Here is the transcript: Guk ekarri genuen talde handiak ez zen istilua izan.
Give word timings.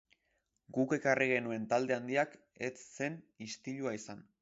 Guk 0.77 0.95
ekarri 0.97 1.27
genuen 1.33 1.69
talde 1.75 1.97
handiak 1.99 2.35
ez 2.71 2.75
zen 2.89 3.23
istilua 3.51 3.99
izan. 4.03 4.31